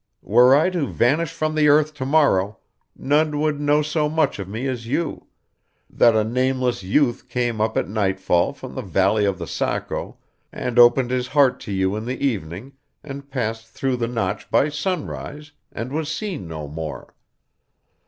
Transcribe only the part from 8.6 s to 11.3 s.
the valley of the Saco, and opened his